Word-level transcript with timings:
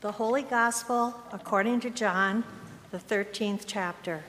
The 0.00 0.12
Holy 0.12 0.42
Gospel 0.42 1.12
according 1.32 1.80
to 1.80 1.90
John, 1.90 2.44
the 2.92 2.98
13th 2.98 3.64
chapter. 3.66 4.22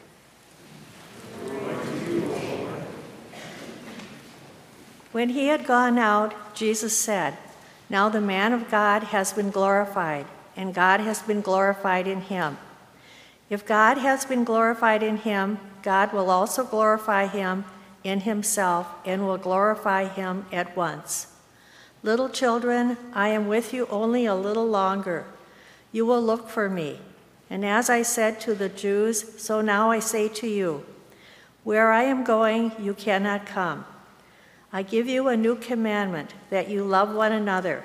When 5.11 5.29
he 5.29 5.49
had 5.49 5.67
gone 5.67 5.99
out, 5.99 6.55
Jesus 6.55 6.97
said, 6.97 7.37
Now 7.87 8.09
the 8.09 8.19
man 8.19 8.51
of 8.51 8.71
God 8.71 9.03
has 9.03 9.31
been 9.31 9.51
glorified, 9.51 10.25
and 10.57 10.73
God 10.73 11.01
has 11.01 11.21
been 11.21 11.41
glorified 11.41 12.07
in 12.07 12.21
him. 12.21 12.57
If 13.51 13.63
God 13.63 13.99
has 13.99 14.25
been 14.25 14.43
glorified 14.43 15.03
in 15.03 15.17
him, 15.17 15.59
God 15.83 16.11
will 16.13 16.31
also 16.31 16.63
glorify 16.63 17.27
him 17.27 17.63
in 18.03 18.21
himself 18.21 18.87
and 19.05 19.27
will 19.27 19.37
glorify 19.37 20.05
him 20.07 20.47
at 20.51 20.75
once. 20.75 21.27
Little 22.01 22.29
children, 22.29 22.97
I 23.13 23.27
am 23.27 23.47
with 23.47 23.71
you 23.71 23.85
only 23.91 24.25
a 24.25 24.33
little 24.33 24.67
longer. 24.67 25.27
You 25.91 26.05
will 26.05 26.21
look 26.21 26.49
for 26.49 26.69
me. 26.69 26.99
And 27.49 27.65
as 27.65 27.89
I 27.89 28.03
said 28.03 28.39
to 28.41 28.53
the 28.53 28.69
Jews, 28.69 29.41
so 29.41 29.61
now 29.61 29.89
I 29.89 29.99
say 29.99 30.27
to 30.29 30.47
you, 30.47 30.85
where 31.63 31.91
I 31.91 32.03
am 32.03 32.23
going, 32.23 32.71
you 32.79 32.93
cannot 32.93 33.45
come. 33.45 33.85
I 34.71 34.83
give 34.83 35.07
you 35.07 35.27
a 35.27 35.37
new 35.37 35.55
commandment 35.55 36.33
that 36.51 36.69
you 36.69 36.83
love 36.83 37.13
one 37.13 37.31
another, 37.31 37.83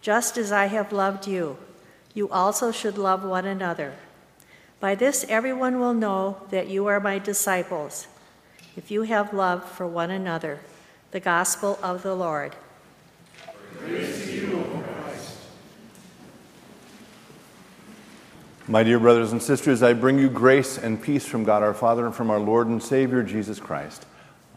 just 0.00 0.36
as 0.36 0.50
I 0.50 0.66
have 0.66 0.92
loved 0.92 1.26
you. 1.28 1.56
You 2.14 2.28
also 2.30 2.72
should 2.72 2.98
love 2.98 3.24
one 3.24 3.46
another. 3.46 3.94
By 4.80 4.94
this, 4.94 5.24
everyone 5.28 5.78
will 5.78 5.94
know 5.94 6.38
that 6.50 6.68
you 6.68 6.86
are 6.86 7.00
my 7.00 7.18
disciples, 7.18 8.08
if 8.76 8.90
you 8.90 9.02
have 9.02 9.32
love 9.32 9.64
for 9.64 9.86
one 9.86 10.10
another. 10.10 10.60
The 11.12 11.20
Gospel 11.20 11.78
of 11.82 12.02
the 12.02 12.14
Lord. 12.14 12.56
My 18.68 18.82
dear 18.82 18.98
brothers 18.98 19.30
and 19.30 19.40
sisters, 19.40 19.84
I 19.84 19.92
bring 19.92 20.18
you 20.18 20.28
grace 20.28 20.76
and 20.76 21.00
peace 21.00 21.24
from 21.24 21.44
God 21.44 21.62
our 21.62 21.72
Father 21.72 22.04
and 22.04 22.12
from 22.12 22.30
our 22.30 22.40
Lord 22.40 22.66
and 22.66 22.82
Savior 22.82 23.22
Jesus 23.22 23.60
Christ. 23.60 24.04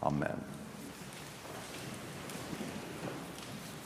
Amen. 0.02 0.36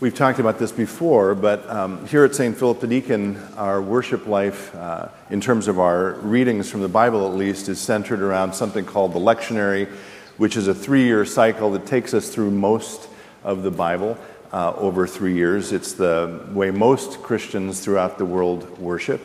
We've 0.01 0.15
talked 0.15 0.39
about 0.39 0.59
this 0.59 0.73
before, 0.73 1.35
but 1.35 1.69
um, 1.69 2.07
here 2.07 2.25
at 2.25 2.35
St. 2.35 2.57
Philip 2.57 2.81
the 2.81 2.87
Deacon, 2.87 3.37
our 3.59 3.83
worship 3.83 4.27
life, 4.27 4.75
uh, 4.75 5.09
in 5.29 5.43
terms 5.43 5.69
of 5.69 5.79
our 5.79 6.13
readings 6.13 6.71
from 6.71 6.81
the 6.81 6.89
Bible 6.89 7.27
at 7.27 7.35
least, 7.35 7.69
is 7.69 7.79
centered 7.79 8.23
around 8.23 8.55
something 8.55 8.87
called 8.87 9.13
the 9.13 9.21
lectionary, 9.21 9.91
which 10.39 10.57
is 10.57 10.69
a 10.69 10.75
three 10.75 11.05
year 11.05 11.27
cycle 11.27 11.71
that 11.73 11.85
takes 11.85 12.15
us 12.15 12.31
through 12.31 12.51
most 12.51 13.11
of 13.43 13.63
the 13.63 13.71
Bible 13.71 14.17
uh, 14.55 14.73
over 14.77 15.07
three 15.07 15.35
years. 15.35 15.71
It's 15.71 15.93
the 15.93 16.49
way 16.55 16.71
most 16.71 17.23
Christians 17.23 17.85
throughout 17.85 18.17
the 18.17 18.25
world 18.25 18.79
worship. 18.79 19.21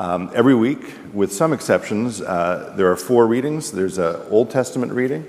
Um, 0.00 0.30
every 0.34 0.54
week, 0.54 0.94
with 1.12 1.30
some 1.30 1.52
exceptions, 1.52 2.22
uh, 2.22 2.72
there 2.74 2.90
are 2.90 2.96
four 2.96 3.26
readings. 3.26 3.70
There's 3.70 3.98
an 3.98 4.16
Old 4.30 4.48
Testament 4.48 4.92
reading, 4.92 5.26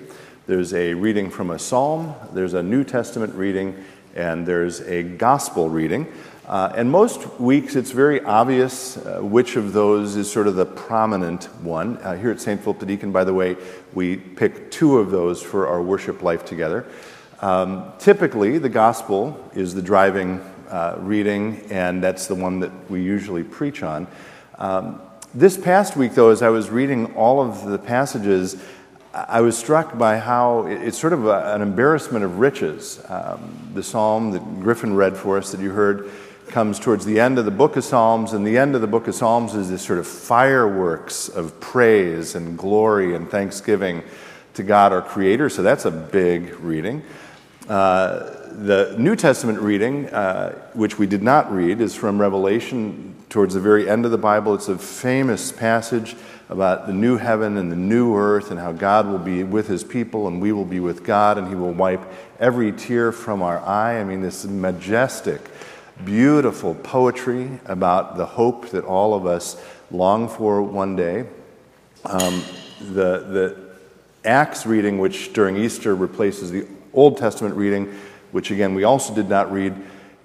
there's 0.47 0.73
a 0.73 0.93
reading 0.93 1.29
from 1.29 1.49
a 1.49 1.59
psalm, 1.59 2.15
there's 2.31 2.53
a 2.53 2.63
New 2.63 2.85
Testament 2.85 3.35
reading, 3.35 3.75
and 4.15 4.47
there's 4.47 4.79
a 4.79 5.03
gospel 5.03 5.69
reading. 5.69 6.07
Uh, 6.47 6.71
and 6.73 6.89
most 6.89 7.37
weeks, 7.37 7.75
it's 7.75 7.91
very 7.91 8.21
obvious 8.21 8.95
uh, 8.95 9.19
which 9.19 9.57
of 9.57 9.73
those 9.73 10.15
is 10.15 10.31
sort 10.31 10.47
of 10.47 10.55
the 10.55 10.65
prominent 10.65 11.53
one. 11.61 11.97
Uh, 11.97 12.15
here 12.15 12.31
at 12.31 12.39
St. 12.39 12.63
Philip 12.63 12.79
the 12.79 12.85
Deacon, 12.85 13.11
by 13.11 13.25
the 13.25 13.33
way, 13.33 13.57
we 13.93 14.15
pick 14.15 14.71
two 14.71 14.99
of 14.99 15.11
those 15.11 15.43
for 15.43 15.67
our 15.67 15.81
worship 15.81 16.21
life 16.21 16.45
together. 16.45 16.85
Um, 17.41 17.91
typically, 17.99 18.57
the 18.57 18.69
gospel 18.69 19.51
is 19.53 19.75
the 19.75 19.81
driving 19.81 20.39
uh, 20.69 20.95
reading, 20.99 21.59
and 21.69 22.01
that's 22.01 22.27
the 22.27 22.35
one 22.35 22.61
that 22.61 22.71
we 22.89 23.03
usually 23.03 23.43
preach 23.43 23.83
on. 23.83 24.07
Um, 24.57 25.01
this 25.33 25.57
past 25.57 25.95
week, 25.95 26.13
though, 26.13 26.29
as 26.29 26.41
I 26.41 26.49
was 26.49 26.69
reading 26.69 27.15
all 27.15 27.41
of 27.41 27.65
the 27.65 27.77
passages, 27.77 28.61
I 29.13 29.41
was 29.41 29.57
struck 29.57 29.97
by 29.97 30.17
how 30.17 30.67
it's 30.67 30.97
sort 30.97 31.13
of 31.13 31.25
a, 31.25 31.53
an 31.53 31.61
embarrassment 31.61 32.23
of 32.23 32.39
riches. 32.39 33.03
Um, 33.09 33.71
the 33.73 33.83
psalm 33.83 34.31
that 34.31 34.61
Griffin 34.61 34.95
read 34.95 35.17
for 35.17 35.37
us 35.37 35.51
that 35.51 35.61
you 35.61 35.71
heard 35.71 36.09
comes 36.47 36.79
towards 36.79 37.05
the 37.05 37.19
end 37.19 37.39
of 37.39 37.45
the 37.45 37.51
book 37.51 37.77
of 37.77 37.83
Psalms, 37.83 38.33
and 38.33 38.45
the 38.45 38.57
end 38.57 38.75
of 38.75 38.81
the 38.81 38.87
book 38.87 39.07
of 39.07 39.15
Psalms 39.15 39.55
is 39.55 39.69
this 39.69 39.81
sort 39.81 39.99
of 39.99 40.07
fireworks 40.07 41.29
of 41.29 41.59
praise 41.59 42.35
and 42.35 42.57
glory 42.57 43.15
and 43.15 43.29
thanksgiving 43.29 44.03
to 44.53 44.63
God 44.63 44.91
our 44.91 45.01
Creator. 45.01 45.49
So 45.49 45.61
that's 45.61 45.85
a 45.85 45.91
big 45.91 46.53
reading. 46.59 47.03
Uh, 47.69 48.37
the 48.51 48.95
New 48.97 49.15
Testament 49.15 49.59
reading, 49.59 50.07
uh, 50.09 50.53
which 50.73 50.99
we 50.99 51.07
did 51.07 51.23
not 51.23 51.51
read, 51.53 51.79
is 51.79 51.95
from 51.95 52.19
Revelation 52.19 53.10
towards 53.31 53.53
the 53.53 53.61
very 53.61 53.89
end 53.89 54.03
of 54.03 54.11
the 54.11 54.17
Bible. 54.17 54.53
It's 54.53 54.67
a 54.67 54.77
famous 54.77 55.53
passage 55.53 56.17
about 56.49 56.85
the 56.85 56.91
new 56.91 57.15
heaven 57.15 57.55
and 57.55 57.71
the 57.71 57.77
new 57.77 58.13
earth 58.17 58.51
and 58.51 58.59
how 58.59 58.73
God 58.73 59.07
will 59.07 59.19
be 59.19 59.43
with 59.45 59.69
his 59.69 59.85
people 59.85 60.27
and 60.27 60.41
we 60.41 60.51
will 60.51 60.65
be 60.65 60.81
with 60.81 61.05
God 61.05 61.37
and 61.37 61.47
he 61.47 61.55
will 61.55 61.71
wipe 61.71 62.01
every 62.41 62.73
tear 62.73 63.13
from 63.13 63.41
our 63.41 63.59
eye. 63.59 64.01
I 64.01 64.03
mean, 64.03 64.21
this 64.21 64.43
majestic, 64.43 65.39
beautiful 66.03 66.75
poetry 66.75 67.61
about 67.65 68.17
the 68.17 68.25
hope 68.25 68.67
that 68.71 68.83
all 68.83 69.13
of 69.13 69.25
us 69.25 69.55
long 69.91 70.27
for 70.27 70.61
one 70.61 70.97
day. 70.97 71.25
Um, 72.03 72.43
the, 72.81 73.19
the 73.19 73.57
Acts 74.25 74.65
reading, 74.65 74.99
which 74.99 75.31
during 75.31 75.55
Easter 75.55 75.95
replaces 75.95 76.51
the 76.51 76.67
Old 76.93 77.17
Testament 77.17 77.55
reading, 77.55 77.97
which 78.33 78.51
again 78.51 78.75
we 78.75 78.83
also 78.83 79.15
did 79.15 79.29
not 79.29 79.53
read. 79.53 79.73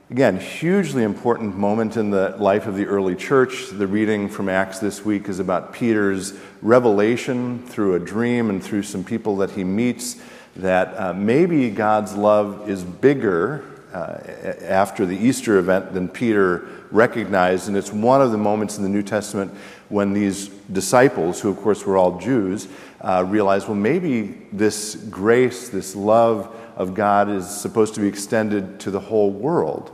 Again, 0.09 0.39
hugely 0.39 1.03
important 1.03 1.57
moment 1.57 1.97
in 1.97 2.11
the 2.11 2.37
life 2.39 2.69
of 2.69 2.77
the 2.77 2.87
early 2.87 3.17
church. 3.17 3.71
The 3.71 3.89
reading 3.89 4.29
from 4.29 4.49
Acts 4.49 4.79
this 4.79 5.05
week 5.05 5.29
is 5.29 5.41
about 5.41 5.73
Peter's 5.73 6.33
revelation 6.63 7.67
through 7.67 7.97
a 7.97 7.99
dream 7.99 8.49
and 8.49 8.63
through 8.63 8.85
some 8.85 9.03
people 9.03 9.39
that 9.39 9.51
he 9.51 9.65
meets 9.65 10.17
that 10.55 10.97
uh, 10.97 11.13
maybe 11.13 11.71
God's 11.71 12.15
love 12.15 12.71
is 12.71 12.85
bigger 12.85 13.65
uh, 13.93 14.19
after 14.63 15.07
the 15.07 15.17
Easter 15.17 15.59
event 15.59 15.93
than 15.93 16.09
Peter 16.09 16.69
recognized. 16.93 17.67
And 17.67 17.77
it's 17.77 17.93
one 17.93 18.23
of 18.23 18.31
the 18.31 18.39
moments 18.39 18.77
in 18.77 18.85
the 18.85 18.89
New 18.89 19.03
Testament 19.03 19.53
when 19.89 20.13
these 20.13 20.51
disciples, 20.71 21.41
who 21.41 21.51
of 21.51 21.57
course 21.57 21.85
were 21.85 21.97
all 21.97 22.21
Jews, 22.21 22.69
uh, 23.01 23.25
realized, 23.27 23.67
well, 23.67 23.75
maybe 23.75 24.39
this 24.53 24.95
grace, 24.95 25.69
this 25.69 25.97
love 25.97 26.56
of 26.77 26.95
God 26.95 27.29
is 27.29 27.49
supposed 27.49 27.95
to 27.95 28.01
be 28.01 28.07
extended 28.07 28.79
to 28.81 28.91
the 28.91 29.01
whole 29.01 29.31
world. 29.31 29.91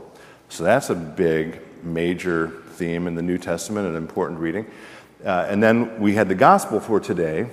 So 0.49 0.63
that's 0.63 0.89
a 0.89 0.95
big, 0.95 1.61
major 1.83 2.61
theme 2.73 3.07
in 3.07 3.15
the 3.15 3.21
New 3.21 3.37
Testament, 3.37 3.87
an 3.87 3.95
important 3.95 4.39
reading. 4.39 4.65
Uh, 5.25 5.47
and 5.49 5.63
then 5.63 5.99
we 5.99 6.13
had 6.13 6.27
the 6.27 6.35
gospel 6.35 6.79
for 6.79 6.99
today, 6.99 7.49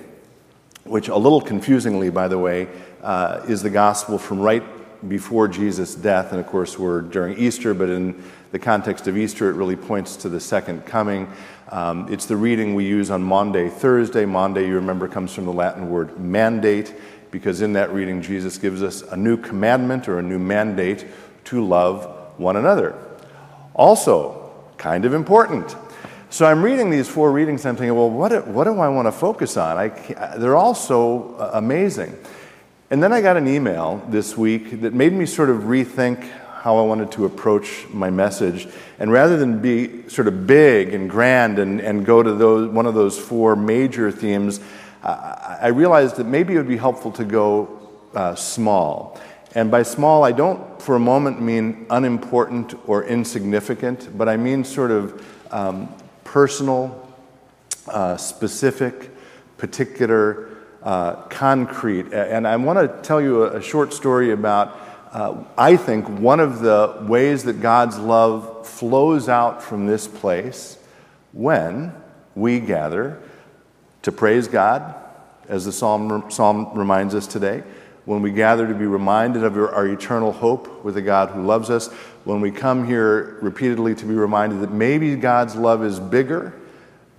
which, 0.83 1.07
a 1.07 1.15
little 1.15 1.41
confusingly, 1.41 2.09
by 2.09 2.27
the 2.27 2.37
way, 2.37 2.67
uh, 3.01 3.41
is 3.47 3.63
the 3.63 3.69
gospel 3.69 4.17
from 4.17 4.39
right 4.39 4.63
before 5.07 5.47
Jesus' 5.47 5.95
death. 5.95 6.31
And 6.31 6.39
of 6.39 6.47
course, 6.47 6.77
we're 6.77 7.01
during 7.01 7.37
Easter, 7.37 7.73
but 7.73 7.89
in 7.89 8.21
the 8.51 8.59
context 8.59 9.07
of 9.07 9.17
Easter, 9.17 9.49
it 9.49 9.53
really 9.53 9.75
points 9.75 10.15
to 10.17 10.29
the 10.29 10.39
second 10.39 10.85
coming. 10.85 11.31
Um, 11.69 12.11
it's 12.11 12.25
the 12.25 12.35
reading 12.35 12.75
we 12.75 12.85
use 12.85 13.09
on 13.09 13.23
Maundy, 13.23 13.69
Thursday. 13.69 14.25
Maundy, 14.25 14.61
you 14.61 14.75
remember, 14.75 15.07
comes 15.07 15.33
from 15.33 15.45
the 15.45 15.53
Latin 15.53 15.89
word 15.89 16.19
mandate, 16.19 16.93
because 17.31 17.61
in 17.61 17.73
that 17.73 17.91
reading, 17.91 18.21
Jesus 18.21 18.57
gives 18.57 18.83
us 18.83 19.01
a 19.01 19.17
new 19.17 19.37
commandment 19.37 20.07
or 20.07 20.19
a 20.19 20.21
new 20.21 20.39
mandate 20.39 21.05
to 21.45 21.65
love 21.65 22.05
one 22.37 22.57
another. 22.57 22.95
Also, 23.73 24.51
kind 24.77 25.05
of 25.05 25.13
important. 25.13 25.75
So 26.29 26.45
I'm 26.45 26.63
reading 26.63 26.89
these 26.89 27.07
four 27.07 27.31
readings, 27.31 27.65
and 27.65 27.69
I'm 27.69 27.75
thinking, 27.75 27.95
well, 27.95 28.09
what, 28.09 28.47
what 28.47 28.63
do 28.63 28.79
I 28.79 28.87
want 28.89 29.07
to 29.07 29.11
focus 29.11 29.57
on? 29.57 29.77
I, 29.77 29.89
they're 30.37 30.55
all 30.55 30.75
so 30.75 31.35
uh, 31.35 31.51
amazing. 31.53 32.17
And 32.89 33.01
then 33.01 33.13
I 33.13 33.21
got 33.21 33.37
an 33.37 33.47
email 33.47 34.01
this 34.09 34.37
week 34.37 34.81
that 34.81 34.93
made 34.93 35.13
me 35.13 35.25
sort 35.25 35.49
of 35.49 35.63
rethink 35.63 36.29
how 36.61 36.77
I 36.77 36.83
wanted 36.83 37.11
to 37.13 37.25
approach 37.25 37.87
my 37.89 38.09
message. 38.09 38.67
And 38.99 39.11
rather 39.11 39.35
than 39.35 39.59
be 39.61 40.07
sort 40.09 40.27
of 40.27 40.45
big 40.45 40.93
and 40.93 41.09
grand 41.09 41.57
and, 41.57 41.81
and 41.81 42.05
go 42.05 42.21
to 42.21 42.33
those, 42.33 42.69
one 42.69 42.85
of 42.85 42.93
those 42.93 43.17
four 43.17 43.55
major 43.55 44.11
themes, 44.11 44.59
I 45.03 45.67
realized 45.67 46.17
that 46.17 46.25
maybe 46.25 46.53
it 46.53 46.57
would 46.57 46.67
be 46.67 46.77
helpful 46.77 47.11
to 47.13 47.25
go 47.25 47.79
uh, 48.13 48.35
small. 48.35 49.19
And 49.53 49.69
by 49.69 49.83
small, 49.83 50.23
I 50.23 50.31
don't 50.31 50.81
for 50.81 50.95
a 50.95 50.99
moment 50.99 51.41
mean 51.41 51.85
unimportant 51.89 52.73
or 52.87 53.03
insignificant, 53.03 54.17
but 54.17 54.29
I 54.29 54.37
mean 54.37 54.63
sort 54.63 54.91
of 54.91 55.25
um, 55.51 55.93
personal, 56.23 57.13
uh, 57.87 58.15
specific, 58.17 59.09
particular, 59.57 60.49
uh, 60.83 61.15
concrete. 61.23 62.13
And 62.13 62.47
I 62.47 62.55
want 62.55 62.79
to 62.79 63.01
tell 63.01 63.21
you 63.21 63.43
a, 63.43 63.57
a 63.57 63.61
short 63.61 63.93
story 63.93 64.31
about, 64.31 64.79
uh, 65.11 65.43
I 65.57 65.75
think, 65.75 66.07
one 66.07 66.39
of 66.39 66.61
the 66.61 67.03
ways 67.07 67.43
that 67.43 67.59
God's 67.59 67.99
love 67.99 68.67
flows 68.67 69.27
out 69.27 69.61
from 69.61 69.85
this 69.85 70.07
place 70.07 70.77
when 71.33 71.93
we 72.35 72.59
gather 72.59 73.21
to 74.03 74.11
praise 74.11 74.47
God, 74.47 74.95
as 75.47 75.65
the 75.65 75.71
psalm, 75.71 76.29
psalm 76.29 76.71
reminds 76.73 77.13
us 77.15 77.27
today, 77.27 77.63
when 78.05 78.21
we 78.21 78.31
gather 78.31 78.67
to 78.67 78.73
be 78.73 78.85
reminded 78.85 79.43
of 79.43 79.55
our 79.55 79.87
eternal 79.87 80.31
hope 80.31 80.83
with 80.83 80.97
a 80.97 81.01
God 81.01 81.29
who 81.29 81.43
loves 81.43 81.69
us, 81.69 81.87
when 82.23 82.41
we 82.41 82.51
come 82.51 82.85
here 82.85 83.37
repeatedly 83.41 83.93
to 83.95 84.05
be 84.05 84.13
reminded 84.13 84.61
that 84.61 84.71
maybe 84.71 85.15
God's 85.15 85.55
love 85.55 85.83
is 85.83 85.99
bigger 85.99 86.53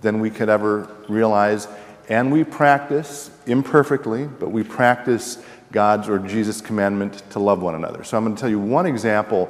than 0.01 0.19
we 0.19 0.29
could 0.29 0.49
ever 0.49 0.89
realize, 1.07 1.67
and 2.09 2.31
we 2.31 2.43
practice 2.43 3.31
imperfectly, 3.45 4.25
but 4.25 4.49
we 4.51 4.63
practice 4.63 5.43
God's 5.71 6.09
or 6.09 6.19
Jesus' 6.19 6.59
commandment 6.61 7.23
to 7.31 7.39
love 7.39 7.61
one 7.61 7.75
another. 7.75 8.03
So 8.03 8.17
I'm 8.17 8.25
going 8.25 8.35
to 8.35 8.41
tell 8.41 8.49
you 8.49 8.59
one 8.59 8.85
example 8.85 9.49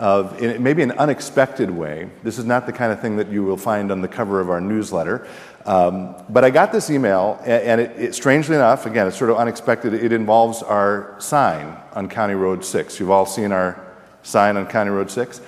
of, 0.00 0.42
in 0.42 0.62
maybe 0.62 0.82
an 0.82 0.92
unexpected 0.92 1.70
way. 1.70 2.08
This 2.22 2.38
is 2.38 2.46
not 2.46 2.64
the 2.64 2.72
kind 2.72 2.90
of 2.90 3.00
thing 3.00 3.16
that 3.18 3.28
you 3.28 3.44
will 3.44 3.58
find 3.58 3.92
on 3.92 4.00
the 4.00 4.08
cover 4.08 4.40
of 4.40 4.48
our 4.48 4.60
newsletter. 4.60 5.28
Um, 5.66 6.16
but 6.30 6.42
I 6.42 6.48
got 6.48 6.72
this 6.72 6.88
email, 6.88 7.38
and 7.44 7.80
it, 7.82 7.90
it, 7.98 8.14
strangely 8.14 8.56
enough, 8.56 8.86
again, 8.86 9.06
it's 9.06 9.18
sort 9.18 9.30
of 9.30 9.36
unexpected. 9.36 9.92
It 9.92 10.12
involves 10.12 10.62
our 10.62 11.14
sign 11.18 11.76
on 11.92 12.08
County 12.08 12.34
Road 12.34 12.64
6. 12.64 12.98
You've 12.98 13.10
all 13.10 13.26
seen 13.26 13.52
our 13.52 13.94
sign 14.22 14.56
on 14.56 14.66
County 14.66 14.90
Road 14.90 15.10
6. 15.10 15.42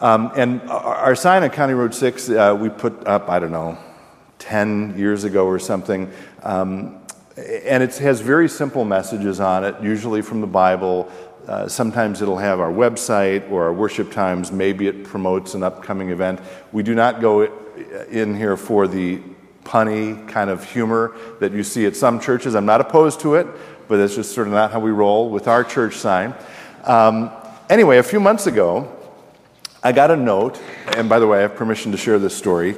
Um, 0.00 0.32
and 0.36 0.60
our, 0.68 0.94
our, 0.96 1.14
sign 1.14 1.42
on 1.42 1.48
County 1.48 1.74
Road 1.74 1.94
6, 1.94 2.28
uh, 2.28 2.56
we 2.60 2.68
put 2.68 3.06
up, 3.06 3.30
I 3.30 3.38
don't 3.38 3.52
know, 3.52 3.78
10 4.38 4.98
years 4.98 5.24
ago 5.24 5.46
or 5.46 5.58
something. 5.58 6.12
Um, 6.42 7.00
and 7.36 7.82
it 7.82 7.96
has 7.96 8.20
very 8.20 8.48
simple 8.48 8.84
messages 8.84 9.40
on 9.40 9.64
it, 9.64 9.76
usually 9.80 10.20
from 10.20 10.42
the 10.42 10.46
Bible, 10.46 11.10
uh, 11.46 11.68
sometimes 11.68 12.22
it'll 12.22 12.38
have 12.38 12.60
our 12.60 12.70
website 12.70 13.50
or 13.50 13.64
our 13.64 13.72
worship 13.72 14.12
times. 14.12 14.52
Maybe 14.52 14.86
it 14.86 15.04
promotes 15.04 15.54
an 15.54 15.62
upcoming 15.62 16.10
event. 16.10 16.40
We 16.70 16.82
do 16.82 16.94
not 16.94 17.20
go 17.20 17.42
in 18.10 18.36
here 18.36 18.56
for 18.56 18.86
the 18.86 19.20
punny 19.64 20.28
kind 20.28 20.50
of 20.50 20.64
humor 20.64 21.16
that 21.40 21.52
you 21.52 21.62
see 21.62 21.86
at 21.86 21.96
some 21.96 22.20
churches. 22.20 22.54
I'm 22.54 22.66
not 22.66 22.80
opposed 22.80 23.20
to 23.20 23.34
it, 23.36 23.46
but 23.88 23.96
that's 23.96 24.14
just 24.14 24.34
sort 24.34 24.46
of 24.46 24.52
not 24.52 24.72
how 24.72 24.80
we 24.80 24.90
roll 24.90 25.30
with 25.30 25.48
our 25.48 25.64
church 25.64 25.96
sign. 25.96 26.34
Um, 26.84 27.30
anyway, 27.68 27.98
a 27.98 28.02
few 28.02 28.20
months 28.20 28.46
ago, 28.46 28.96
I 29.82 29.92
got 29.92 30.10
a 30.10 30.16
note, 30.16 30.60
and 30.96 31.08
by 31.08 31.18
the 31.18 31.26
way, 31.26 31.38
I 31.38 31.42
have 31.42 31.56
permission 31.56 31.92
to 31.92 31.98
share 31.98 32.18
this 32.18 32.36
story, 32.36 32.76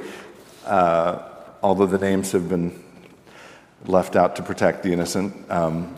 uh, 0.65 1.21
although 1.61 1.85
the 1.85 1.99
names 1.99 2.31
have 2.31 2.49
been 2.49 2.83
left 3.85 4.15
out 4.15 4.35
to 4.37 4.43
protect 4.43 4.81
the 4.83 4.91
innocent. 4.91 5.51
Um, 5.51 5.95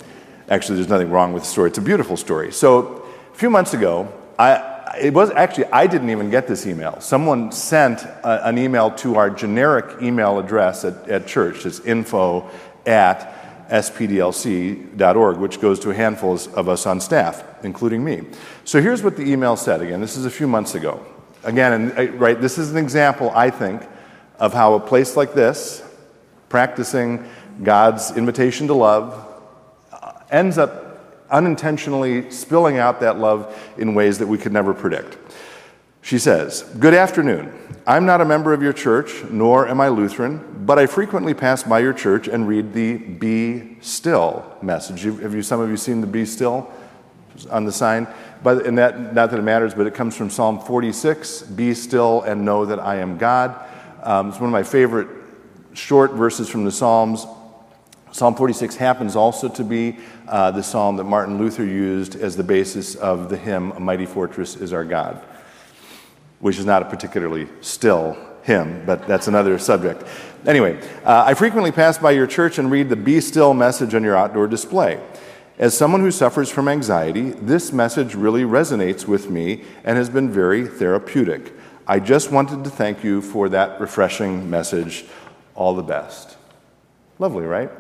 Actually, 0.50 0.76
there's 0.76 0.90
nothing 0.90 1.10
wrong 1.10 1.34
with 1.34 1.44
the 1.44 1.50
story. 1.50 1.70
It's 1.70 1.78
a 1.78 1.82
beautiful 1.82 2.16
story. 2.16 2.52
So, 2.52 3.06
a 3.32 3.36
few 3.36 3.50
months 3.50 3.74
ago, 3.74 4.12
I, 4.40 4.96
it 5.02 5.14
was 5.14 5.30
actually, 5.32 5.66
I 5.66 5.88
didn't 5.88 6.10
even 6.10 6.30
get 6.30 6.48
this 6.48 6.66
email. 6.66 7.00
Someone 7.02 7.52
sent 7.52 8.04
a, 8.04 8.48
an 8.48 8.58
email 8.58 8.92
to 8.92 9.16
our 9.16 9.30
generic 9.30 10.02
email 10.02 10.40
address 10.40 10.86
at, 10.86 11.10
at 11.10 11.28
church. 11.28 11.66
It's 11.66 11.80
info 11.82 12.50
at 12.86 13.70
spdlc.org, 13.70 15.38
which 15.38 15.60
goes 15.60 15.80
to 15.82 15.90
a 15.90 15.94
handful 15.94 16.40
of 16.56 16.70
us 16.70 16.86
on 16.86 17.02
staff, 17.02 17.44
including 17.64 18.04
me. 18.04 18.24
So 18.64 18.82
here's 18.82 19.04
what 19.04 19.18
the 19.18 19.24
email 19.30 19.58
said. 19.58 19.82
Again, 19.82 20.00
this 20.00 20.16
is 20.16 20.26
a 20.26 20.32
few 20.32 20.48
months 20.48 20.76
ago. 20.76 21.06
Again, 21.44 21.74
and, 21.74 21.98
uh, 21.98 22.12
right, 22.14 22.40
this 22.40 22.58
is 22.58 22.72
an 22.72 22.78
example, 22.78 23.32
I 23.36 23.50
think, 23.50 23.82
of 24.40 24.54
how 24.54 24.76
a 24.76 24.80
place 24.80 25.18
like 25.18 25.34
this, 25.34 25.84
practicing 26.50 27.26
God's 27.64 28.16
invitation 28.16 28.68
to 28.68 28.74
love, 28.74 29.27
ends 30.32 30.58
up 30.58 30.88
unintentionally 31.30 32.30
spilling 32.32 32.78
out 32.78 33.00
that 33.02 33.20
love 33.20 33.58
in 33.78 33.94
ways 33.94 34.20
that 34.20 34.28
we 34.28 34.38
could 34.38 34.54
never 34.54 34.74
predict. 34.74 35.18
She 36.02 36.20
says, 36.20 36.64
Good 36.80 36.94
afternoon. 36.94 37.54
I'm 37.86 38.06
not 38.06 38.22
a 38.22 38.26
member 38.26 38.54
of 38.54 38.62
your 38.62 38.74
church, 38.74 39.24
nor 39.30 39.68
am 39.68 39.80
I 39.80 39.90
Lutheran, 39.90 40.66
but 40.66 40.78
I 40.78 40.86
frequently 40.86 41.34
pass 41.34 41.64
by 41.64 41.80
your 41.80 41.94
church 41.94 42.28
and 42.28 42.48
read 42.48 42.74
the 42.74 42.98
Be 42.98 43.78
Still 43.82 44.46
message. 44.62 45.04
Have 45.04 45.34
you, 45.34 45.42
some 45.42 45.60
of 45.60 45.70
you 45.70 45.78
seen 45.78 46.02
the 46.02 46.08
Be 46.08 46.26
Still 46.26 46.72
on 47.50 47.66
the 47.66 47.72
sign? 47.72 48.08
But, 48.44 48.66
and 48.66 48.78
that, 48.78 49.14
not 49.14 49.32
that 49.32 49.40
it 49.40 49.44
matters, 49.44 49.74
but 49.74 49.88
it 49.88 49.94
comes 49.94 50.16
from 50.16 50.30
Psalm 50.30 50.60
46 50.60 51.44
Be 51.44 51.74
still 51.74 52.22
and 52.22 52.46
know 52.46 52.66
that 52.66 52.80
I 52.80 52.98
am 52.98 53.18
God. 53.18 53.56
Um, 54.04 54.30
it's 54.30 54.40
one 54.40 54.50
of 54.50 54.54
my 54.54 54.64
favorite 54.64 55.08
short 55.74 56.14
verses 56.14 56.50
from 56.50 56.66
the 56.66 56.72
Psalms. 56.72 57.26
Psalm 58.12 58.36
46 58.36 58.76
happens 58.76 59.16
also 59.16 59.50
to 59.50 59.64
be 59.64 59.98
uh, 60.28 60.52
the 60.52 60.64
psalm 60.64 60.96
that 60.98 61.04
Martin 61.04 61.38
Luther 61.38 61.66
used 61.66 62.16
as 62.16 62.36
the 62.36 62.44
basis 62.44 62.96
of 62.96 63.30
the 63.30 63.38
hymn, 63.38 63.72
A 63.74 63.80
Mighty 63.80 64.06
Fortress 64.06 64.56
is 64.56 64.74
Our 64.74 64.86
God, 64.86 65.22
which 66.40 66.58
is 66.58 66.66
not 66.66 66.82
a 66.82 66.86
particularly 66.86 67.48
still 67.62 68.18
hymn, 68.44 68.84
but 68.86 69.06
that's 69.08 69.28
another 69.28 69.60
subject. 69.60 70.04
Anyway, 70.46 70.80
uh, 71.04 71.26
I 71.28 71.34
frequently 71.34 71.72
pass 71.72 71.98
by 71.98 72.12
your 72.12 72.28
church 72.28 72.58
and 72.58 72.72
read 72.72 72.90
the 72.90 72.96
Be 72.96 73.20
Still 73.20 73.54
message 73.54 73.94
on 73.94 74.04
your 74.04 74.16
outdoor 74.16 74.48
display. 74.48 75.02
As 75.60 75.76
someone 75.76 76.02
who 76.02 76.12
suffers 76.12 76.50
from 76.50 76.68
anxiety, 76.68 77.32
this 77.32 77.74
message 77.74 78.16
really 78.16 78.44
resonates 78.44 79.08
with 79.08 79.30
me 79.30 79.64
and 79.84 79.98
has 79.98 80.10
been 80.10 80.30
very 80.30 80.66
therapeutic. 80.66 81.52
I 81.88 82.00
just 82.00 82.32
wanted 82.32 82.64
to 82.64 82.70
thank 82.70 83.04
you 83.04 83.22
for 83.22 83.50
that 83.50 83.80
refreshing 83.80 84.50
message. 84.50 85.06
All 85.56 85.74
the 85.74 85.84
best. 85.84 86.38
Lovely, 87.18 87.46
right? 87.46 87.72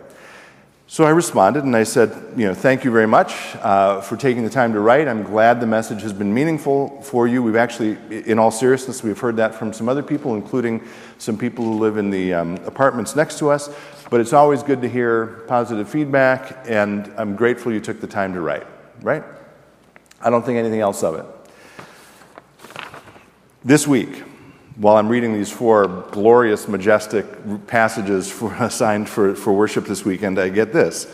So 0.89 1.03
I 1.03 1.09
responded 1.09 1.65
and 1.65 1.75
I 1.75 1.83
said, 1.83 2.11
you 2.37 2.45
know, 2.45 2.53
thank 2.53 2.85
you 2.85 2.91
very 2.91 3.07
much 3.07 3.57
uh, 3.57 3.99
for 3.99 4.15
taking 4.15 4.45
the 4.45 4.49
time 4.49 4.71
to 4.71 4.79
write. 4.79 5.09
I'm 5.09 5.21
glad 5.21 5.59
the 5.59 5.67
message 5.67 6.01
has 6.01 6.13
been 6.13 6.33
meaningful 6.33 7.01
for 7.01 7.27
you. 7.27 7.43
We've 7.43 7.57
actually, 7.57 7.97
in 8.09 8.39
all 8.39 8.51
seriousness, 8.51 9.03
we've 9.03 9.19
heard 9.19 9.35
that 9.35 9.53
from 9.53 9.73
some 9.73 9.89
other 9.89 10.01
people, 10.01 10.33
including 10.35 10.81
some 11.17 11.37
people 11.37 11.65
who 11.65 11.77
live 11.77 11.97
in 11.97 12.09
the 12.09 12.33
um, 12.33 12.55
apartments 12.65 13.17
next 13.17 13.37
to 13.39 13.49
us. 13.49 13.69
But 14.09 14.21
it's 14.21 14.31
always 14.31 14.63
good 14.63 14.81
to 14.81 14.87
hear 14.87 15.43
positive 15.49 15.89
feedback, 15.89 16.65
and 16.65 17.13
I'm 17.17 17.35
grateful 17.35 17.73
you 17.73 17.81
took 17.81 17.99
the 17.99 18.07
time 18.07 18.33
to 18.33 18.39
write, 18.39 18.65
right? 19.01 19.25
I 20.21 20.29
don't 20.29 20.45
think 20.45 20.57
anything 20.57 20.79
else 20.79 21.03
of 21.03 21.15
it. 21.15 21.25
This 23.65 23.85
week, 23.85 24.23
while 24.77 24.97
I'm 24.97 25.09
reading 25.09 25.33
these 25.33 25.51
four 25.51 25.87
glorious, 26.11 26.67
majestic 26.67 27.25
passages 27.65 28.31
for, 28.31 28.53
assigned 28.59 29.09
for, 29.09 29.35
for 29.35 29.53
worship 29.53 29.85
this 29.85 30.05
weekend, 30.05 30.39
I 30.39 30.49
get 30.49 30.71
this. 30.71 31.11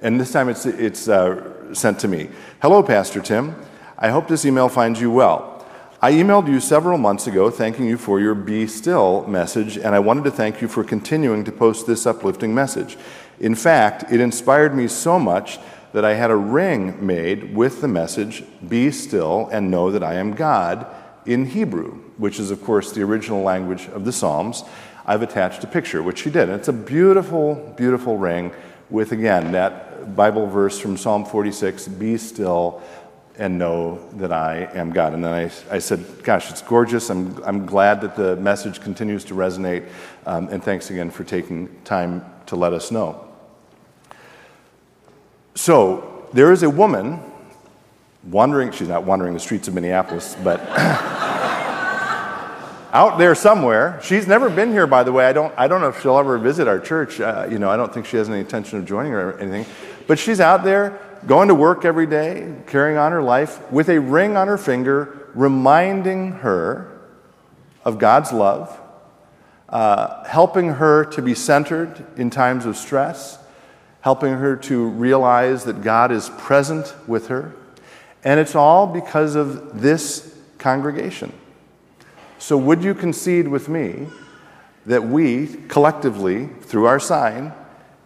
And 0.00 0.18
this 0.18 0.32
time 0.32 0.48
it's, 0.48 0.64
it's 0.64 1.08
uh, 1.08 1.74
sent 1.74 1.98
to 2.00 2.08
me 2.08 2.30
Hello, 2.62 2.82
Pastor 2.82 3.20
Tim. 3.20 3.54
I 3.98 4.08
hope 4.08 4.28
this 4.28 4.46
email 4.46 4.68
finds 4.68 5.00
you 5.00 5.10
well. 5.10 5.66
I 6.00 6.12
emailed 6.12 6.48
you 6.48 6.60
several 6.60 6.96
months 6.96 7.26
ago 7.26 7.50
thanking 7.50 7.86
you 7.86 7.98
for 7.98 8.20
your 8.20 8.34
Be 8.34 8.66
Still 8.66 9.26
message, 9.26 9.76
and 9.76 9.94
I 9.94 9.98
wanted 9.98 10.24
to 10.24 10.30
thank 10.30 10.62
you 10.62 10.68
for 10.68 10.82
continuing 10.82 11.44
to 11.44 11.52
post 11.52 11.86
this 11.86 12.06
uplifting 12.06 12.54
message. 12.54 12.96
In 13.38 13.54
fact, 13.54 14.10
it 14.10 14.20
inspired 14.20 14.74
me 14.74 14.88
so 14.88 15.18
much 15.18 15.58
that 15.92 16.04
I 16.04 16.14
had 16.14 16.30
a 16.30 16.36
ring 16.36 17.04
made 17.04 17.54
with 17.54 17.82
the 17.82 17.88
message, 17.88 18.44
Be 18.66 18.90
Still 18.90 19.50
and 19.52 19.70
Know 19.70 19.90
That 19.90 20.02
I 20.02 20.14
Am 20.14 20.32
God 20.32 20.86
in 21.26 21.46
Hebrew, 21.46 21.92
which 22.16 22.38
is, 22.38 22.50
of 22.50 22.62
course, 22.62 22.92
the 22.92 23.02
original 23.02 23.42
language 23.42 23.88
of 23.88 24.04
the 24.04 24.12
Psalms. 24.12 24.64
I've 25.06 25.22
attached 25.22 25.64
a 25.64 25.66
picture, 25.66 26.02
which 26.02 26.22
she 26.22 26.30
did. 26.30 26.48
And 26.48 26.52
it's 26.52 26.68
a 26.68 26.72
beautiful, 26.72 27.74
beautiful 27.76 28.16
ring 28.16 28.52
with, 28.90 29.12
again, 29.12 29.52
that 29.52 30.14
Bible 30.16 30.46
verse 30.46 30.78
from 30.78 30.96
Psalm 30.96 31.24
46 31.24 31.88
Be 31.88 32.16
still 32.16 32.82
and 33.38 33.58
know 33.58 34.06
that 34.14 34.32
I 34.32 34.68
am 34.74 34.92
God. 34.92 35.14
And 35.14 35.24
then 35.24 35.32
I, 35.32 35.74
I 35.74 35.78
said, 35.78 36.04
Gosh, 36.22 36.50
it's 36.50 36.62
gorgeous. 36.62 37.10
I'm, 37.10 37.42
I'm 37.44 37.64
glad 37.64 38.00
that 38.02 38.14
the 38.14 38.36
message 38.36 38.80
continues 38.80 39.24
to 39.24 39.34
resonate. 39.34 39.88
Um, 40.26 40.48
and 40.48 40.62
thanks 40.62 40.90
again 40.90 41.10
for 41.10 41.24
taking 41.24 41.74
time 41.84 42.24
to 42.46 42.56
let 42.56 42.72
us 42.72 42.90
know. 42.90 43.26
So, 45.54 46.28
there 46.32 46.52
is 46.52 46.62
a 46.62 46.70
woman 46.70 47.29
wandering, 48.24 48.72
she's 48.72 48.88
not 48.88 49.04
wandering 49.04 49.34
the 49.34 49.40
streets 49.40 49.68
of 49.68 49.74
Minneapolis, 49.74 50.36
but 50.42 50.60
out 52.92 53.18
there 53.18 53.34
somewhere. 53.34 54.00
She's 54.02 54.26
never 54.26 54.50
been 54.50 54.72
here, 54.72 54.86
by 54.86 55.02
the 55.02 55.12
way. 55.12 55.26
I 55.26 55.32
don't, 55.32 55.54
I 55.56 55.68
don't 55.68 55.80
know 55.80 55.88
if 55.88 56.02
she'll 56.02 56.18
ever 56.18 56.38
visit 56.38 56.68
our 56.68 56.80
church. 56.80 57.20
Uh, 57.20 57.46
you 57.50 57.58
know, 57.58 57.70
I 57.70 57.76
don't 57.76 57.92
think 57.92 58.06
she 58.06 58.16
has 58.16 58.28
any 58.28 58.40
intention 58.40 58.78
of 58.78 58.84
joining 58.84 59.12
or 59.12 59.38
anything. 59.38 59.66
But 60.06 60.18
she's 60.18 60.40
out 60.40 60.64
there 60.64 60.98
going 61.26 61.48
to 61.48 61.54
work 61.54 61.84
every 61.84 62.06
day, 62.06 62.54
carrying 62.66 62.98
on 62.98 63.12
her 63.12 63.22
life 63.22 63.70
with 63.70 63.88
a 63.88 64.00
ring 64.00 64.36
on 64.36 64.48
her 64.48 64.58
finger, 64.58 65.28
reminding 65.34 66.32
her 66.32 66.98
of 67.84 67.98
God's 67.98 68.32
love, 68.32 68.78
uh, 69.68 70.24
helping 70.24 70.68
her 70.68 71.04
to 71.04 71.22
be 71.22 71.34
centered 71.34 72.06
in 72.16 72.30
times 72.30 72.66
of 72.66 72.76
stress, 72.76 73.38
helping 74.00 74.34
her 74.34 74.56
to 74.56 74.88
realize 74.88 75.64
that 75.64 75.82
God 75.82 76.10
is 76.10 76.30
present 76.30 76.94
with 77.06 77.28
her. 77.28 77.54
And 78.24 78.38
it's 78.38 78.54
all 78.54 78.86
because 78.86 79.34
of 79.34 79.80
this 79.80 80.36
congregation. 80.58 81.32
So, 82.38 82.56
would 82.56 82.82
you 82.82 82.94
concede 82.94 83.48
with 83.48 83.68
me 83.68 84.06
that 84.86 85.06
we 85.06 85.46
collectively, 85.68 86.46
through 86.46 86.86
our 86.86 87.00
sign, 87.00 87.52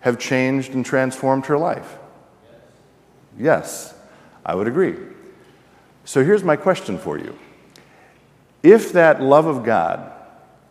have 0.00 0.18
changed 0.18 0.74
and 0.74 0.84
transformed 0.84 1.46
her 1.46 1.58
life? 1.58 1.96
Yes, 3.38 3.94
I 4.44 4.54
would 4.54 4.68
agree. 4.68 4.96
So, 6.04 6.24
here's 6.24 6.44
my 6.44 6.56
question 6.56 6.98
for 6.98 7.18
you. 7.18 7.36
If 8.62 8.92
that 8.92 9.20
love 9.20 9.46
of 9.46 9.64
God, 9.64 10.12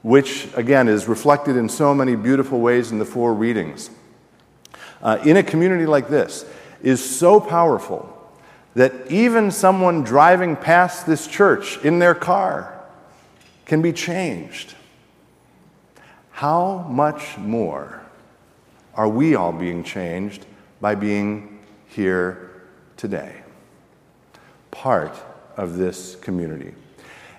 which 0.02 0.48
again 0.56 0.88
is 0.88 1.08
reflected 1.08 1.56
in 1.56 1.70
so 1.70 1.94
many 1.94 2.16
beautiful 2.16 2.60
ways 2.60 2.92
in 2.92 3.00
the 3.00 3.06
four 3.06 3.34
readings, 3.34 3.90
uh, 5.02 5.20
in 5.24 5.38
a 5.38 5.44
community 5.44 5.86
like 5.86 6.10
this, 6.10 6.46
is 6.82 7.04
so 7.04 7.40
powerful 7.40 8.14
that 8.76 8.94
even 9.12 9.52
someone 9.52 10.04
driving 10.04 10.56
past 10.56 11.06
this 11.06 11.28
church 11.28 11.78
in 11.84 12.00
their 12.00 12.16
car 12.16 12.80
can 13.66 13.82
be 13.82 13.94
changed. 13.94 14.74
How 16.32 16.80
much 16.90 17.38
more 17.38 18.02
are 18.96 19.08
we 19.08 19.36
all 19.36 19.54
being 19.54 19.84
changed 19.84 20.46
by 20.82 20.96
being 20.96 21.60
here 21.88 22.64
today? 22.98 23.42
Part 24.72 25.16
of 25.56 25.78
this 25.78 26.16
community. 26.16 26.74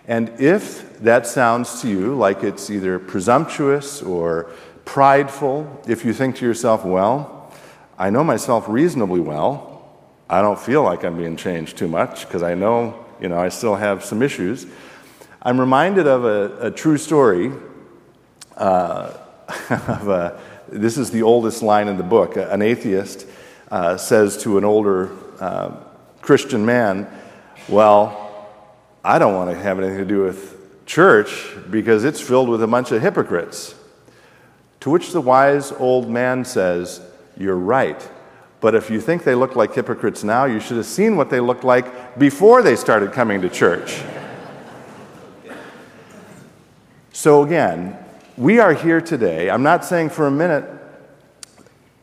And 0.06 0.28
if 0.38 1.00
that 1.00 1.26
sounds 1.26 1.80
to 1.82 1.88
you 1.88 2.14
like 2.14 2.44
it's 2.44 2.70
either 2.70 2.98
presumptuous 2.98 4.02
or 4.02 4.50
prideful, 4.84 5.82
if 5.88 6.04
you 6.04 6.12
think 6.12 6.36
to 6.36 6.46
yourself, 6.46 6.84
well, 6.84 7.52
I 7.98 8.10
know 8.10 8.22
myself 8.22 8.68
reasonably 8.68 9.20
well, 9.20 9.73
I 10.34 10.42
don't 10.42 10.58
feel 10.58 10.82
like 10.82 11.04
I'm 11.04 11.16
being 11.16 11.36
changed 11.36 11.78
too 11.78 11.86
much 11.86 12.26
because 12.26 12.42
I 12.42 12.54
know, 12.54 13.06
you 13.20 13.28
know, 13.28 13.38
I 13.38 13.50
still 13.50 13.76
have 13.76 14.04
some 14.04 14.20
issues. 14.20 14.66
I'm 15.40 15.60
reminded 15.60 16.08
of 16.08 16.24
a, 16.24 16.66
a 16.66 16.70
true 16.72 16.98
story. 16.98 17.52
Uh, 18.56 19.16
of 19.70 20.08
a, 20.08 20.40
this 20.66 20.98
is 20.98 21.12
the 21.12 21.22
oldest 21.22 21.62
line 21.62 21.86
in 21.86 21.96
the 21.96 22.02
book. 22.02 22.36
An 22.36 22.62
atheist 22.62 23.28
uh, 23.70 23.96
says 23.96 24.36
to 24.38 24.58
an 24.58 24.64
older 24.64 25.12
uh, 25.38 25.76
Christian 26.20 26.66
man, 26.66 27.06
Well, 27.68 28.48
I 29.04 29.20
don't 29.20 29.34
want 29.34 29.52
to 29.52 29.56
have 29.56 29.78
anything 29.78 29.98
to 29.98 30.04
do 30.04 30.22
with 30.22 30.84
church 30.84 31.46
because 31.70 32.02
it's 32.02 32.20
filled 32.20 32.48
with 32.48 32.60
a 32.60 32.66
bunch 32.66 32.90
of 32.90 33.00
hypocrites. 33.00 33.76
To 34.80 34.90
which 34.90 35.12
the 35.12 35.20
wise 35.20 35.70
old 35.70 36.10
man 36.10 36.44
says, 36.44 37.00
You're 37.36 37.54
right. 37.54 38.10
But 38.64 38.74
if 38.74 38.88
you 38.88 38.98
think 38.98 39.24
they 39.24 39.34
look 39.34 39.56
like 39.56 39.74
hypocrites 39.74 40.24
now, 40.24 40.46
you 40.46 40.58
should 40.58 40.78
have 40.78 40.86
seen 40.86 41.16
what 41.16 41.28
they 41.28 41.38
looked 41.38 41.64
like 41.64 42.18
before 42.18 42.62
they 42.62 42.76
started 42.76 43.12
coming 43.12 43.42
to 43.42 43.50
church. 43.50 44.02
so, 47.12 47.42
again, 47.42 47.94
we 48.38 48.60
are 48.60 48.72
here 48.72 49.02
today. 49.02 49.50
I'm 49.50 49.62
not 49.62 49.84
saying 49.84 50.08
for 50.08 50.26
a 50.26 50.30
minute 50.30 50.64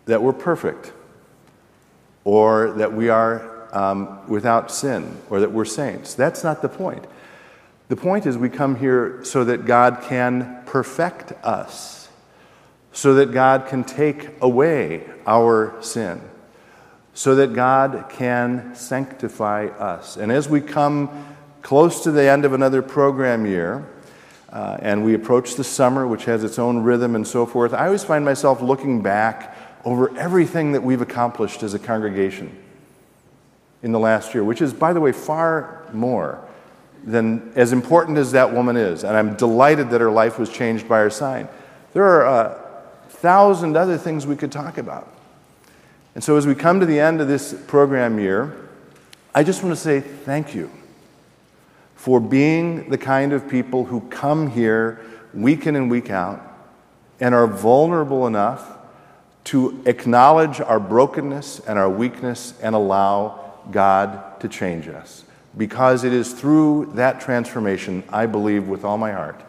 that 0.06 0.22
we're 0.22 0.34
perfect 0.34 0.94
or 2.26 2.74
that 2.74 2.94
we 2.94 3.10
are 3.10 3.68
um, 3.76 4.20
without 4.30 4.72
sin 4.72 5.18
or 5.32 5.40
that 5.40 5.52
we're 5.52 5.66
saints. 5.66 6.14
That's 6.14 6.44
not 6.44 6.62
the 6.62 6.70
point. 6.70 7.08
The 7.88 7.96
point 7.96 8.28
is, 8.28 8.38
we 8.38 8.50
come 8.50 8.76
here 8.76 9.22
so 9.24 9.44
that 9.46 9.66
God 9.66 10.04
can 10.04 10.62
perfect 10.68 11.32
us, 11.44 12.10
so 12.92 13.16
that 13.16 13.32
God 13.32 13.66
can 13.66 13.84
take 13.84 14.30
away 14.44 15.10
our 15.26 15.76
sin, 15.82 16.22
so 17.14 17.36
that 17.36 17.54
God 17.54 18.06
can 18.10 18.74
sanctify 18.76 19.68
us. 19.68 20.18
And 20.18 20.32
as 20.32 20.48
we 20.48 20.62
come 20.62 21.36
close 21.62 22.04
to 22.04 22.12
the 22.12 22.30
end 22.30 22.46
of 22.46 22.54
another 22.54 22.82
program 22.82 23.46
year, 23.46 23.88
uh, 24.52 24.78
and 24.82 25.06
we 25.06 25.14
approach 25.14 25.56
the 25.56 25.64
summer, 25.64 26.06
which 26.08 26.26
has 26.26 26.44
its 26.44 26.60
own 26.60 26.84
rhythm 26.84 27.16
and 27.16 27.26
so 27.26 27.46
forth, 27.46 27.74
I 27.74 27.86
always 27.86 28.04
find 28.04 28.26
myself 28.26 28.62
looking 28.62 29.02
back 29.02 29.58
over 29.86 30.16
everything 30.18 30.74
that 30.74 30.84
we've 30.84 31.02
accomplished 31.02 31.64
as 31.64 31.74
a 31.74 31.80
congregation 31.80 32.56
in 33.84 33.92
the 33.92 34.00
last 34.00 34.34
year, 34.34 34.44
which 34.44 34.62
is, 34.62 34.74
by 34.74 34.94
the 34.94 35.00
way, 35.00 35.12
far 35.12 35.86
more 35.94 36.46
than 37.04 37.52
as 37.56 37.74
important 37.74 38.18
as 38.18 38.34
that 38.34 38.54
woman 38.54 38.78
is. 38.78 39.04
And 39.04 39.18
I'm 39.18 39.36
delighted 39.36 39.90
that 39.90 40.02
her 40.02 40.12
life 40.12 40.38
was 40.38 40.50
changed 40.50 40.88
by 40.88 41.00
her 41.00 41.10
sign. 41.10 41.48
There 41.94 42.04
are 42.04 42.26
a 42.26 42.62
thousand 43.10 43.76
other 43.76 43.98
things 43.98 44.28
we 44.28 44.36
could 44.36 44.52
talk 44.52 44.78
about. 44.78 45.12
And 46.14 46.24
so, 46.24 46.36
as 46.36 46.46
we 46.46 46.56
come 46.56 46.80
to 46.80 46.86
the 46.86 47.00
end 47.00 47.22
of 47.22 47.28
this 47.28 47.54
program 47.68 48.20
year, 48.20 48.70
I 49.34 49.44
just 49.44 49.64
want 49.64 49.76
to 49.76 49.82
say 49.82 50.02
thank 50.02 50.54
you 50.54 50.70
for 51.96 52.20
being 52.20 52.90
the 52.90 52.98
kind 52.98 53.32
of 53.32 53.48
people 53.48 53.86
who 53.86 54.02
come 54.10 54.50
here 54.52 55.00
week 55.34 55.68
in 55.68 55.76
and 55.76 55.90
week 55.90 56.10
out 56.10 56.42
and 57.20 57.34
are 57.34 57.48
vulnerable 57.48 58.28
enough 58.28 58.78
to 59.46 59.82
acknowledge 59.86 60.60
our 60.60 60.80
brokenness 60.80 61.60
and 61.62 61.80
our 61.80 61.90
weakness 61.90 62.54
and 62.62 62.76
allow 62.76 63.54
God 63.72 64.40
to 64.42 64.50
change 64.50 64.88
us. 64.88 65.24
Because 65.58 66.04
it 66.04 66.14
is 66.14 66.34
through 66.34 66.92
that 66.96 67.22
transformation, 67.22 68.04
I 68.10 68.26
believe 68.26 68.68
with 68.68 68.84
all 68.84 68.98
my 68.98 69.12
heart, 69.12 69.42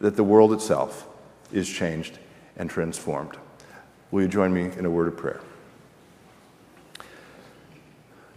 that 0.00 0.16
the 0.16 0.24
world 0.24 0.52
itself 0.52 1.06
is 1.52 1.68
changed 1.68 2.18
and 2.56 2.68
transformed. 2.68 3.36
Will 4.10 4.22
you 4.22 4.28
join 4.28 4.52
me 4.52 4.70
in 4.76 4.84
a 4.84 4.90
word 4.90 5.08
of 5.08 5.16
prayer? 5.16 5.40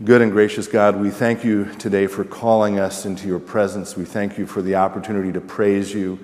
Good 0.03 0.22
and 0.22 0.33
gracious 0.33 0.67
God, 0.67 1.00
we 1.00 1.12
thank 1.12 1.45
you 1.45 1.72
today 1.75 2.07
for 2.07 2.25
calling 2.25 2.77
us 2.77 3.05
into 3.05 3.25
your 3.25 3.39
presence. 3.39 3.95
We 3.95 4.03
thank 4.03 4.38
you 4.38 4.45
for 4.45 4.62
the 4.62 4.75
opportunity 4.75 5.31
to 5.31 5.39
praise 5.39 5.93
you. 5.93 6.19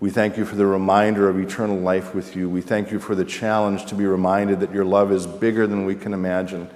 We 0.00 0.10
thank 0.10 0.36
you 0.36 0.44
for 0.44 0.56
the 0.56 0.66
reminder 0.66 1.28
of 1.28 1.38
eternal 1.38 1.78
life 1.78 2.12
with 2.12 2.34
you. 2.34 2.50
We 2.50 2.60
thank 2.60 2.90
you 2.90 2.98
for 2.98 3.14
the 3.14 3.24
challenge 3.24 3.86
to 3.86 3.94
be 3.94 4.04
reminded 4.04 4.58
that 4.60 4.72
your 4.72 4.84
love 4.84 5.12
is 5.12 5.28
bigger 5.28 5.68
than 5.68 5.84
we 5.84 5.94
can 5.94 6.12
imagine 6.12 6.68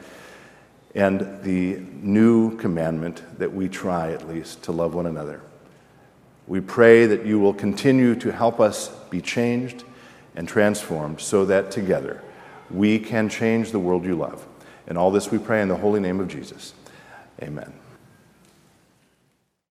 and 0.94 1.42
the 1.42 1.78
new 2.00 2.56
commandment 2.58 3.22
that 3.38 3.52
we 3.52 3.68
try, 3.68 4.12
at 4.12 4.28
least, 4.28 4.62
to 4.64 4.70
love 4.70 4.94
one 4.94 5.06
another. 5.06 5.40
We 6.46 6.60
pray 6.60 7.06
that 7.06 7.26
you 7.26 7.40
will 7.40 7.54
continue 7.54 8.14
to 8.16 8.30
help 8.30 8.60
us 8.60 8.90
be 9.10 9.20
changed 9.20 9.82
and 10.36 10.46
transformed 10.46 11.20
so 11.20 11.46
that 11.46 11.72
together 11.72 12.22
we 12.70 13.00
can 13.00 13.28
change 13.28 13.72
the 13.72 13.80
world 13.80 14.04
you 14.04 14.14
love. 14.14 14.46
And 14.86 14.98
all 14.98 15.10
this 15.10 15.30
we 15.30 15.38
pray 15.38 15.62
in 15.62 15.68
the 15.68 15.76
holy 15.76 16.00
name 16.00 16.20
of 16.20 16.28
Jesus. 16.28 16.74
Amen. 17.42 17.72